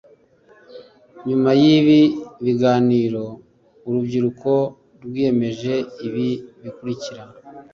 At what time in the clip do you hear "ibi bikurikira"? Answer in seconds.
6.05-7.23